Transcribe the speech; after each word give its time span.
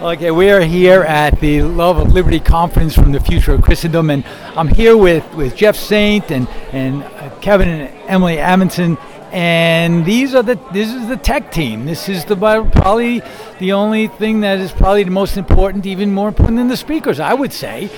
Okay, 0.00 0.30
we 0.30 0.48
are 0.48 0.62
here 0.62 1.02
at 1.02 1.38
the 1.40 1.60
Love 1.60 1.98
of 1.98 2.14
Liberty 2.14 2.40
conference 2.40 2.94
from 2.94 3.12
the 3.12 3.20
Future 3.20 3.52
of 3.52 3.60
Christendom, 3.60 4.08
and 4.08 4.24
I'm 4.56 4.68
here 4.68 4.96
with, 4.96 5.30
with 5.34 5.54
Jeff 5.54 5.76
Saint 5.76 6.30
and 6.30 6.48
and 6.72 7.02
uh, 7.02 7.28
Kevin 7.42 7.68
and 7.68 7.94
Emily 8.08 8.38
Amundsen, 8.38 8.96
and 9.30 10.06
these 10.06 10.34
are 10.34 10.42
the 10.42 10.58
this 10.72 10.88
is 10.88 11.06
the 11.08 11.18
tech 11.18 11.52
team. 11.52 11.84
This 11.84 12.08
is 12.08 12.24
the 12.24 12.34
probably 12.34 13.20
the 13.58 13.72
only 13.72 14.06
thing 14.06 14.40
that 14.40 14.58
is 14.58 14.72
probably 14.72 15.04
the 15.04 15.10
most 15.10 15.36
important, 15.36 15.84
even 15.84 16.14
more 16.14 16.28
important 16.28 16.56
than 16.56 16.68
the 16.68 16.78
speakers, 16.78 17.20
I 17.20 17.34
would 17.34 17.52
say, 17.52 17.90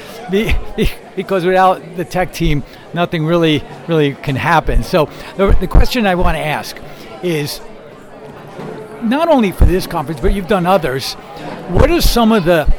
because 1.14 1.44
without 1.44 1.94
the 1.94 2.04
tech 2.04 2.32
team, 2.32 2.64
nothing 2.92 3.24
really 3.24 3.62
really 3.86 4.14
can 4.14 4.34
happen. 4.34 4.82
So 4.82 5.08
the, 5.36 5.56
the 5.60 5.68
question 5.68 6.08
I 6.08 6.16
want 6.16 6.34
to 6.36 6.42
ask 6.42 6.76
is 7.22 7.60
not 9.04 9.28
only 9.28 9.52
for 9.52 9.64
this 9.64 9.86
conference, 9.86 10.20
but 10.20 10.34
you've 10.34 10.48
done 10.48 10.66
others. 10.66 11.14
What 11.68 11.90
are 11.90 12.00
some 12.00 12.32
of 12.32 12.44
the 12.44 12.72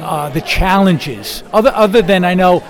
uh, 0.00 0.28
the 0.30 0.40
challenges 0.40 1.44
other 1.52 1.70
other 1.74 2.02
than 2.02 2.24
I 2.24 2.34
know 2.34 2.60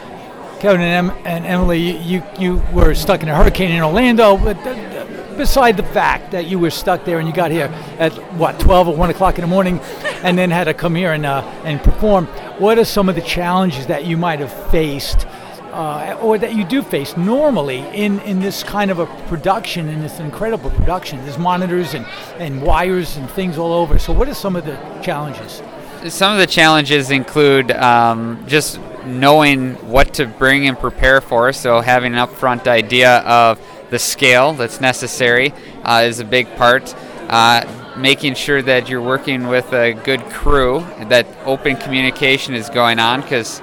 Kevin 0.60 0.80
and, 0.80 1.10
em- 1.10 1.26
and 1.26 1.44
Emily, 1.46 1.96
you 1.98 2.22
you 2.38 2.62
were 2.72 2.94
stuck 2.94 3.22
in 3.22 3.28
a 3.28 3.34
hurricane 3.34 3.70
in 3.72 3.82
Orlando, 3.82 4.36
but 4.36 4.56
uh, 4.66 5.36
beside 5.36 5.76
the 5.76 5.82
fact 5.82 6.30
that 6.30 6.46
you 6.46 6.58
were 6.58 6.70
stuck 6.70 7.04
there 7.04 7.18
and 7.18 7.26
you 7.26 7.34
got 7.34 7.50
here 7.50 7.66
at 7.98 8.12
what 8.34 8.60
12 8.60 8.88
or 8.88 8.96
1 8.96 9.10
o'clock 9.10 9.38
in 9.38 9.42
the 9.42 9.48
morning, 9.48 9.80
and 10.22 10.38
then 10.38 10.50
had 10.50 10.64
to 10.64 10.74
come 10.74 10.94
here 10.94 11.12
and 11.12 11.26
uh, 11.26 11.42
and 11.64 11.82
perform. 11.82 12.26
What 12.58 12.78
are 12.78 12.84
some 12.84 13.08
of 13.08 13.14
the 13.14 13.22
challenges 13.22 13.86
that 13.86 14.04
you 14.04 14.16
might 14.16 14.38
have 14.38 14.52
faced? 14.70 15.26
Uh, 15.72 16.18
or 16.20 16.38
that 16.38 16.54
you 16.54 16.64
do 16.64 16.82
face 16.82 17.16
normally 17.16 17.78
in, 17.94 18.20
in 18.20 18.40
this 18.40 18.62
kind 18.62 18.90
of 18.90 18.98
a 18.98 19.06
production, 19.26 19.88
in 19.88 20.00
this 20.00 20.20
incredible 20.20 20.70
production. 20.70 21.18
There's 21.24 21.38
monitors 21.38 21.94
and, 21.94 22.06
and 22.38 22.62
wires 22.62 23.16
and 23.16 23.28
things 23.30 23.58
all 23.58 23.72
over. 23.72 23.98
So, 23.98 24.12
what 24.12 24.28
are 24.28 24.34
some 24.34 24.54
of 24.54 24.66
the 24.66 24.76
challenges? 25.02 25.62
Some 26.08 26.32
of 26.32 26.38
the 26.38 26.46
challenges 26.46 27.10
include 27.10 27.70
um, 27.70 28.44
just 28.46 28.80
knowing 29.06 29.74
what 29.88 30.14
to 30.14 30.26
bring 30.26 30.68
and 30.68 30.78
prepare 30.78 31.20
for. 31.20 31.52
So, 31.52 31.80
having 31.80 32.12
an 32.12 32.18
upfront 32.18 32.66
idea 32.66 33.18
of 33.20 33.60
the 33.90 33.98
scale 33.98 34.52
that's 34.52 34.80
necessary 34.80 35.54
uh, 35.84 36.02
is 36.04 36.20
a 36.20 36.24
big 36.24 36.54
part. 36.56 36.94
Uh, 37.28 37.64
making 37.96 38.34
sure 38.34 38.60
that 38.62 38.88
you're 38.88 39.02
working 39.02 39.48
with 39.48 39.72
a 39.72 39.92
good 39.92 40.20
crew, 40.30 40.80
that 41.08 41.26
open 41.44 41.76
communication 41.76 42.54
is 42.54 42.70
going 42.70 42.98
on 42.98 43.20
because 43.20 43.60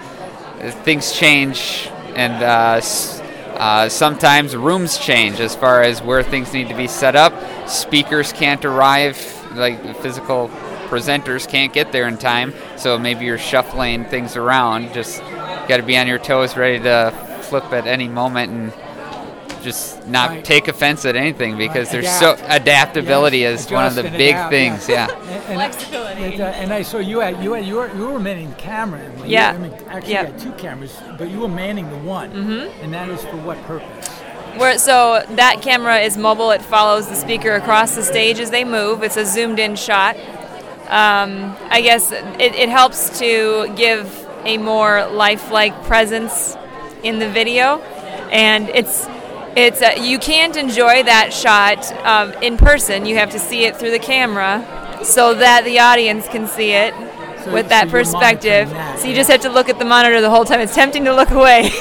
things 0.83 1.11
change 1.13 1.89
and 2.15 2.43
uh, 2.43 2.81
uh, 3.57 3.89
sometimes 3.89 4.55
rooms 4.55 4.97
change 4.97 5.39
as 5.39 5.55
far 5.55 5.81
as 5.81 6.01
where 6.01 6.23
things 6.23 6.53
need 6.53 6.69
to 6.69 6.75
be 6.75 6.87
set 6.87 7.15
up. 7.15 7.33
Speakers 7.67 8.31
can't 8.31 8.63
arrive, 8.63 9.17
like 9.53 9.97
physical 10.01 10.49
presenters 10.87 11.47
can't 11.47 11.73
get 11.73 11.91
there 11.91 12.07
in 12.07 12.17
time, 12.17 12.53
so 12.77 12.97
maybe 12.97 13.25
you're 13.25 13.37
shuffling 13.37 14.05
things 14.05 14.35
around. 14.35 14.93
Just 14.93 15.19
got 15.67 15.77
to 15.77 15.83
be 15.83 15.97
on 15.97 16.07
your 16.07 16.19
toes, 16.19 16.57
ready 16.57 16.79
to 16.79 17.11
flip 17.43 17.65
at 17.73 17.85
any 17.85 18.07
moment 18.07 18.51
and 18.51 18.73
just 19.61 20.07
not 20.07 20.29
right. 20.29 20.45
take 20.45 20.67
offense 20.67 21.05
at 21.05 21.15
anything 21.15 21.57
because 21.57 21.87
right. 21.87 22.01
there's 22.01 22.17
Adapt. 22.17 22.39
so 22.39 22.45
adaptability 22.47 23.39
yes. 23.39 23.65
is 23.65 23.71
one 23.71 23.85
of 23.85 23.95
the 23.95 24.03
big 24.03 24.35
adapt, 24.35 24.51
things. 24.51 24.89
Yeah. 24.89 25.07
yeah. 25.07 25.31
and, 25.31 25.55
Flexibility. 25.55 26.23
And, 26.23 26.41
uh, 26.41 26.45
and, 26.45 26.73
I 26.73 26.81
saw 26.81 26.99
you 26.99 27.19
had 27.19 27.43
you 27.43 27.53
had 27.53 27.65
you 27.65 27.75
were, 27.75 27.93
you 27.95 28.07
were 28.07 28.19
manning 28.19 28.49
the 28.49 28.55
camera. 28.55 29.11
Yeah. 29.25 29.51
You, 29.51 29.57
I 29.57 29.61
mean, 29.61 29.73
actually, 29.87 30.13
yeah. 30.13 30.21
you 30.21 30.27
had 30.27 30.39
two 30.39 30.51
cameras, 30.53 30.97
but 31.17 31.29
you 31.29 31.39
were 31.39 31.47
manning 31.47 31.89
the 31.89 31.97
one, 31.97 32.31
mm-hmm. 32.31 32.83
and 32.83 32.93
that 32.93 33.09
is 33.09 33.21
for 33.25 33.37
what 33.37 33.61
purpose? 33.63 34.07
Where, 34.57 34.77
so 34.79 35.23
that 35.29 35.61
camera 35.61 35.99
is 35.99 36.17
mobile. 36.17 36.51
It 36.51 36.61
follows 36.61 37.07
the 37.07 37.15
speaker 37.15 37.53
across 37.53 37.95
the 37.95 38.03
stage 38.03 38.39
as 38.39 38.49
they 38.51 38.63
move. 38.63 39.03
It's 39.03 39.17
a 39.17 39.25
zoomed-in 39.25 39.75
shot. 39.75 40.17
Um, 40.89 41.55
I 41.69 41.81
guess 41.81 42.11
it, 42.11 42.55
it 42.55 42.67
helps 42.67 43.19
to 43.19 43.71
give 43.75 44.27
a 44.43 44.57
more 44.57 45.07
lifelike 45.11 45.83
presence 45.83 46.57
in 47.03 47.19
the 47.19 47.29
video, 47.29 47.79
and 48.31 48.69
it's 48.69 49.07
it's 49.55 49.81
uh, 49.81 49.95
you 49.99 50.19
can't 50.19 50.55
enjoy 50.55 51.03
that 51.03 51.33
shot 51.33 51.91
um, 52.05 52.33
in 52.43 52.57
person. 52.57 53.05
You 53.05 53.15
have 53.15 53.31
to 53.31 53.39
see 53.39 53.65
it 53.65 53.75
through 53.77 53.91
the 53.91 53.99
camera, 53.99 54.65
so 55.03 55.33
that 55.33 55.63
the 55.65 55.79
audience 55.79 56.27
can 56.27 56.47
see 56.47 56.71
it 56.71 56.93
so, 57.43 57.53
with 57.53 57.69
that 57.69 57.85
so 57.85 57.91
perspective. 57.91 58.69
That, 58.69 58.99
so 58.99 59.05
you 59.05 59.11
yeah. 59.11 59.17
just 59.17 59.31
have 59.31 59.41
to 59.41 59.49
look 59.49 59.69
at 59.69 59.79
the 59.79 59.85
monitor 59.85 60.21
the 60.21 60.29
whole 60.29 60.45
time. 60.45 60.59
It's 60.59 60.75
tempting 60.75 61.05
to 61.05 61.13
look 61.13 61.31
away. 61.31 61.71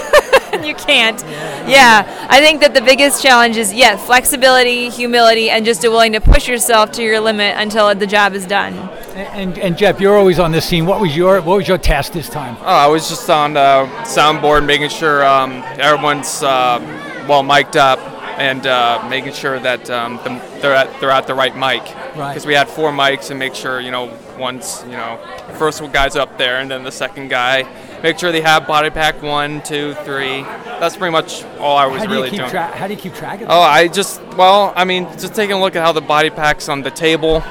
and 0.52 0.64
you 0.66 0.74
can't. 0.74 1.20
Yeah. 1.22 1.68
yeah. 1.68 2.26
I 2.30 2.40
think 2.40 2.60
that 2.60 2.74
the 2.74 2.80
biggest 2.80 3.22
challenge 3.22 3.56
is 3.56 3.72
yeah, 3.72 3.96
flexibility, 3.96 4.88
humility, 4.88 5.50
and 5.50 5.64
just 5.64 5.84
a 5.84 5.90
willing 5.90 6.12
to 6.12 6.20
push 6.20 6.48
yourself 6.48 6.92
to 6.92 7.02
your 7.02 7.20
limit 7.20 7.54
until 7.56 7.94
the 7.94 8.06
job 8.06 8.34
is 8.34 8.46
done. 8.46 8.74
And, 9.14 9.50
and, 9.50 9.58
and 9.58 9.78
Jeff, 9.78 10.00
you're 10.00 10.16
always 10.16 10.38
on 10.38 10.52
the 10.52 10.60
scene. 10.60 10.86
What 10.86 11.00
was 11.00 11.16
your 11.16 11.40
what 11.42 11.56
was 11.56 11.68
your 11.68 11.78
task 11.78 12.12
this 12.12 12.28
time? 12.28 12.56
Oh, 12.60 12.64
I 12.64 12.86
was 12.86 13.08
just 13.08 13.28
on 13.30 13.54
the 13.54 13.88
soundboard, 14.04 14.64
making 14.64 14.90
sure 14.90 15.24
um, 15.24 15.62
everyone's. 15.78 16.42
Uh, 16.42 17.07
well 17.28 17.42
mic'd 17.42 17.76
up 17.76 17.98
and 18.38 18.66
uh, 18.68 19.04
making 19.10 19.32
sure 19.32 19.58
that 19.58 19.90
um, 19.90 20.16
the, 20.18 20.40
they're 20.60 20.74
at 20.74 21.00
they're 21.00 21.10
at 21.10 21.26
the 21.26 21.34
right 21.34 21.56
mic. 21.56 21.82
Because 21.84 22.16
right. 22.16 22.46
we 22.46 22.54
had 22.54 22.68
four 22.68 22.92
mics 22.92 23.30
and 23.30 23.38
make 23.38 23.54
sure 23.54 23.80
you 23.80 23.90
know 23.90 24.16
once 24.38 24.82
you 24.84 24.92
know 24.92 25.18
first 25.58 25.82
guy's 25.92 26.16
up 26.16 26.38
there 26.38 26.60
and 26.60 26.70
then 26.70 26.84
the 26.84 26.92
second 26.92 27.28
guy. 27.28 27.68
Make 28.00 28.16
sure 28.20 28.30
they 28.30 28.42
have 28.42 28.68
body 28.68 28.90
pack 28.90 29.22
one, 29.22 29.60
two, 29.62 29.94
three. 30.04 30.42
That's 30.42 30.96
pretty 30.96 31.10
much 31.10 31.42
all 31.58 31.76
I 31.76 31.86
was 31.86 32.02
do 32.02 32.08
really 32.08 32.30
doing. 32.30 32.48
Tra- 32.48 32.66
how 32.66 32.86
do 32.86 32.94
you 32.94 33.00
keep 33.00 33.14
track 33.14 33.40
of 33.40 33.48
that? 33.48 33.52
Oh, 33.52 33.60
I 33.60 33.88
just 33.88 34.22
well, 34.36 34.72
I 34.76 34.84
mean, 34.84 35.04
just 35.18 35.34
taking 35.34 35.56
a 35.56 35.60
look 35.60 35.74
at 35.74 35.82
how 35.82 35.90
the 35.90 36.00
body 36.00 36.30
packs 36.30 36.68
on 36.68 36.82
the 36.82 36.92
table, 36.92 37.42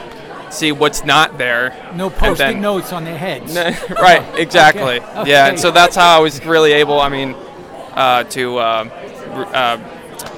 see 0.49 0.71
what's 0.71 1.03
not 1.03 1.37
there. 1.37 1.91
No 1.95 2.09
post-it 2.09 2.55
notes 2.55 2.93
on 2.93 3.03
their 3.03 3.17
heads. 3.17 3.55
right, 3.89 4.23
exactly. 4.39 5.01
okay. 5.01 5.19
Okay. 5.19 5.31
Yeah, 5.31 5.49
and 5.49 5.59
so 5.59 5.69
that's 5.71 5.97
how 5.97 6.17
I 6.17 6.21
was 6.21 6.43
really 6.45 6.71
able. 6.71 7.01
I 7.01 7.09
mean, 7.09 7.35
uh, 7.91 8.23
to. 8.23 8.57
Uh, 8.57 9.13
uh, 9.45 9.77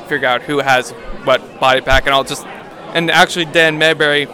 figure 0.08 0.28
out 0.28 0.42
who 0.42 0.60
has 0.60 0.92
what 1.24 1.60
body 1.60 1.82
pack, 1.82 2.06
and 2.06 2.14
I'll 2.14 2.24
just 2.24 2.46
and 2.94 3.12
actually 3.12 3.46
Dan 3.46 3.78
Mayberry 3.78 4.28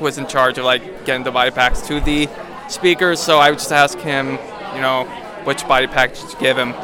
was 0.00 0.18
in 0.18 0.26
charge 0.26 0.58
of 0.58 0.64
like 0.64 1.04
getting 1.04 1.24
the 1.24 1.30
body 1.30 1.50
packs 1.50 1.80
to 1.88 2.00
the 2.00 2.28
speakers, 2.68 3.20
so 3.20 3.38
I 3.38 3.50
would 3.50 3.58
just 3.58 3.72
ask 3.72 3.98
him, 3.98 4.38
you 4.74 4.80
know, 4.80 5.04
which 5.44 5.66
body 5.66 5.86
pack 5.86 6.14
should 6.14 6.38
give 6.38 6.56
him, 6.58 6.74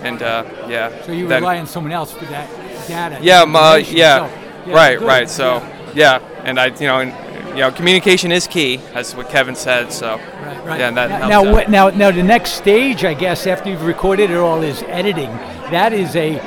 and 0.00 0.22
uh, 0.22 0.44
yeah. 0.68 1.02
So 1.04 1.12
you 1.12 1.26
then, 1.28 1.42
rely 1.42 1.58
on 1.58 1.66
someone 1.66 1.92
else 1.92 2.12
for 2.12 2.24
that 2.26 2.48
data. 2.86 3.18
Yeah, 3.22 3.42
uh, 3.42 3.76
yeah, 3.76 4.30
yeah, 4.66 4.74
right, 4.74 4.98
good. 4.98 5.06
right. 5.06 5.28
So 5.28 5.58
yeah. 5.94 6.20
yeah, 6.20 6.42
and 6.44 6.58
I, 6.60 6.66
you 6.66 6.86
know, 6.86 7.00
and, 7.00 7.12
you 7.50 7.62
know, 7.62 7.70
communication 7.70 8.32
is 8.32 8.46
key, 8.46 8.80
as 8.94 9.14
what 9.16 9.28
Kevin 9.30 9.54
said. 9.54 9.92
So 9.92 10.16
right, 10.16 10.64
right. 10.64 10.80
yeah, 10.80 10.90
that 10.90 11.28
now, 11.28 11.42
now, 11.42 11.64
now, 11.68 11.88
now, 11.88 12.10
the 12.10 12.22
next 12.22 12.52
stage, 12.52 13.04
I 13.04 13.14
guess, 13.14 13.46
after 13.46 13.70
you've 13.70 13.84
recorded 13.84 14.30
it 14.30 14.36
all, 14.36 14.62
is 14.62 14.82
editing. 14.84 15.30
That 15.70 15.92
is 15.92 16.14
a 16.16 16.38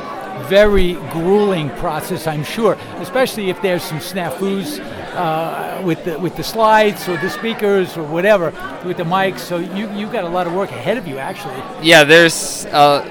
very 0.48 0.94
grueling 1.12 1.70
process, 1.72 2.28
I'm 2.28 2.44
sure, 2.44 2.74
especially 2.98 3.50
if 3.50 3.62
there's 3.62 3.84
some 3.84 4.00
snafus 4.00 4.80
uh, 5.16 5.82
with 5.84 6.04
the 6.06 6.18
with 6.20 6.36
the 6.38 6.44
slides 6.44 7.08
or 7.08 7.18
the 7.18 7.30
speakers 7.30 7.98
or 7.98 8.04
whatever 8.04 8.52
with 8.86 8.98
the 8.98 9.04
mics. 9.04 9.40
So 9.40 9.58
you 9.58 9.92
you've 9.92 10.12
got 10.12 10.24
a 10.24 10.30
lot 10.30 10.48
of 10.48 10.54
work 10.54 10.72
ahead 10.72 10.98
of 10.98 11.08
you, 11.08 11.18
actually. 11.18 11.62
Yeah, 11.82 12.04
there's 12.04 12.66
uh, 12.68 13.04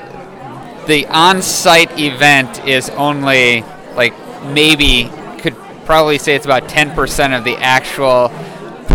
the 0.86 1.06
on-site 1.06 1.98
event 1.98 2.66
is 2.66 2.88
only 2.90 3.62
like 3.94 4.14
maybe 4.46 5.10
could 5.38 5.54
probably 5.84 6.18
say 6.18 6.34
it's 6.34 6.44
about 6.44 6.64
10% 6.64 7.36
of 7.36 7.44
the 7.44 7.56
actual 7.56 8.28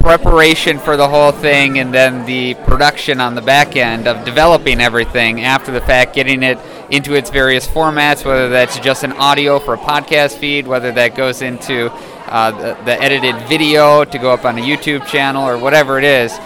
preparation 0.01 0.79
for 0.79 0.97
the 0.97 1.07
whole 1.07 1.31
thing 1.31 1.79
and 1.79 1.93
then 1.93 2.25
the 2.25 2.53
production 2.65 3.19
on 3.19 3.35
the 3.35 3.41
back 3.41 3.75
end 3.75 4.07
of 4.07 4.25
developing 4.25 4.81
everything 4.81 5.41
after 5.41 5.71
the 5.71 5.81
fact, 5.81 6.13
getting 6.13 6.43
it 6.43 6.57
into 6.89 7.13
its 7.13 7.29
various 7.29 7.67
formats, 7.67 8.25
whether 8.25 8.49
that's 8.49 8.79
just 8.79 9.03
an 9.03 9.11
audio 9.13 9.59
for 9.59 9.73
a 9.73 9.77
podcast 9.77 10.37
feed, 10.37 10.67
whether 10.67 10.91
that 10.91 11.15
goes 11.15 11.41
into 11.41 11.91
uh, 12.27 12.51
the, 12.51 12.83
the 12.83 13.01
edited 13.01 13.35
video 13.47 14.03
to 14.03 14.17
go 14.17 14.31
up 14.31 14.45
on 14.45 14.57
a 14.57 14.61
YouTube 14.61 15.05
channel 15.07 15.47
or 15.47 15.57
whatever 15.57 15.97
it 15.97 16.03
is 16.03 16.37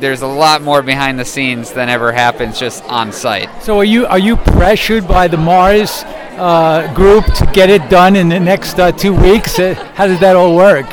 there's 0.00 0.22
a 0.22 0.26
lot 0.26 0.60
more 0.62 0.82
behind 0.82 1.18
the 1.18 1.24
scenes 1.24 1.72
than 1.72 1.88
ever 1.88 2.12
happens 2.12 2.58
just 2.58 2.84
on 2.84 3.12
site. 3.12 3.48
So 3.62 3.78
are 3.78 3.84
you 3.84 4.06
are 4.06 4.18
you 4.18 4.36
pressured 4.36 5.06
by 5.06 5.28
the 5.28 5.36
Mars 5.36 6.02
uh, 6.36 6.92
group 6.94 7.24
to 7.34 7.46
get 7.52 7.70
it 7.70 7.88
done 7.88 8.16
in 8.16 8.28
the 8.28 8.40
next 8.40 8.78
uh, 8.78 8.92
two 8.92 9.14
weeks? 9.14 9.58
Uh, 9.58 9.74
how 9.94 10.06
does 10.06 10.20
that 10.20 10.36
all 10.36 10.56
work? 10.56 10.86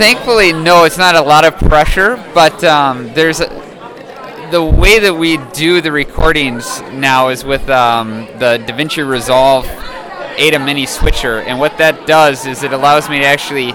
Thankfully, 0.00 0.54
no, 0.54 0.84
it's 0.84 0.96
not 0.96 1.14
a 1.14 1.20
lot 1.20 1.44
of 1.44 1.54
pressure, 1.58 2.16
but 2.32 2.64
um, 2.64 3.12
there's 3.12 3.40
a, 3.42 4.48
the 4.50 4.64
way 4.64 4.98
that 4.98 5.12
we 5.12 5.36
do 5.52 5.82
the 5.82 5.92
recordings 5.92 6.80
now 6.94 7.28
is 7.28 7.44
with 7.44 7.68
um, 7.68 8.24
the 8.38 8.64
DaVinci 8.66 9.06
Resolve 9.06 9.66
ATEM 9.66 10.64
Mini 10.64 10.86
switcher, 10.86 11.40
and 11.40 11.58
what 11.58 11.76
that 11.76 12.06
does 12.06 12.46
is 12.46 12.62
it 12.62 12.72
allows 12.72 13.10
me 13.10 13.18
to 13.18 13.26
actually 13.26 13.74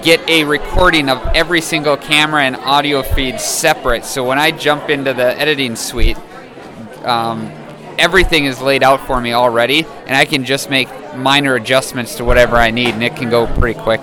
get 0.00 0.20
a 0.28 0.44
recording 0.44 1.08
of 1.08 1.18
every 1.34 1.60
single 1.60 1.96
camera 1.96 2.44
and 2.44 2.54
audio 2.54 3.02
feed 3.02 3.40
separate. 3.40 4.04
So 4.04 4.24
when 4.24 4.38
I 4.38 4.52
jump 4.52 4.90
into 4.90 5.12
the 5.12 5.36
editing 5.36 5.74
suite, 5.74 6.18
um, 7.02 7.50
everything 7.98 8.44
is 8.44 8.62
laid 8.62 8.84
out 8.84 9.04
for 9.08 9.20
me 9.20 9.32
already, 9.32 9.84
and 10.06 10.14
I 10.16 10.24
can 10.24 10.44
just 10.44 10.70
make 10.70 10.88
minor 11.16 11.56
adjustments 11.56 12.14
to 12.18 12.24
whatever 12.24 12.54
I 12.54 12.70
need, 12.70 12.94
and 12.94 13.02
it 13.02 13.16
can 13.16 13.28
go 13.28 13.48
pretty 13.58 13.80
quick. 13.80 14.00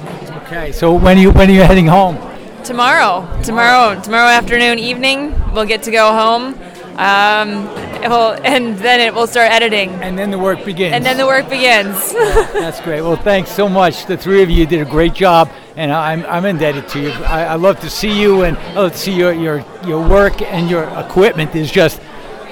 Okay, 0.47 0.71
so 0.71 0.93
when 0.93 1.17
are 1.17 1.21
you 1.21 1.31
when 1.31 1.49
are 1.49 1.53
you 1.53 1.61
heading 1.61 1.87
home? 1.87 2.15
tomorrow. 2.63 3.25
Tomorrow, 3.43 4.01
tomorrow 4.01 4.29
afternoon, 4.29 4.77
evening, 4.77 5.33
we'll 5.53 5.65
get 5.65 5.83
to 5.83 5.91
go 5.91 6.11
home. 6.11 6.53
Um, 6.97 7.65
will, 8.09 8.33
and 8.43 8.77
then 8.77 8.99
it 8.99 9.13
will 9.13 9.27
start 9.27 9.51
editing. 9.51 9.89
And 10.01 10.17
then 10.17 10.31
the 10.31 10.39
work 10.39 10.65
begins. 10.65 10.93
And 10.93 11.05
then 11.05 11.17
the 11.17 11.25
work 11.25 11.49
begins. 11.49 12.13
That's 12.13 12.81
great. 12.81 13.01
Well, 13.01 13.15
thanks 13.15 13.51
so 13.51 13.69
much. 13.69 14.05
The 14.05 14.17
three 14.17 14.41
of 14.43 14.49
you 14.49 14.65
did 14.65 14.85
a 14.85 14.89
great 14.89 15.13
job, 15.13 15.49
and 15.75 15.91
I'm, 15.91 16.25
I'm 16.25 16.45
indebted 16.45 16.87
to 16.89 17.01
you. 17.01 17.09
I, 17.11 17.43
I 17.45 17.55
love 17.55 17.79
to 17.81 17.89
see 17.89 18.19
you, 18.19 18.43
and 18.43 18.57
I 18.57 18.73
love 18.73 18.91
to 18.93 18.97
see 18.97 19.13
your, 19.13 19.31
your, 19.31 19.65
your 19.85 20.05
work 20.05 20.41
and 20.41 20.69
your 20.69 20.83
equipment 20.99 21.55
is 21.55 21.71
just 21.71 22.01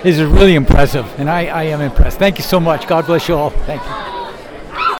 is 0.03 0.21
really 0.21 0.53
impressive, 0.53 1.07
and 1.19 1.29
I, 1.29 1.47
I 1.47 1.63
am 1.63 1.81
impressed. 1.81 2.19
Thank 2.19 2.37
you 2.37 2.43
so 2.43 2.59
much. 2.59 2.87
God 2.87 3.07
bless 3.07 3.27
you 3.27 3.35
all. 3.35 3.49
Thank 3.49 3.81
you. 3.81 4.14